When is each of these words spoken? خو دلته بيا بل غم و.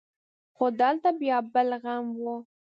خو 0.55 0.65
دلته 0.81 1.09
بيا 1.19 1.37
بل 1.53 1.67
غم 1.83 2.05
و. 2.21 2.23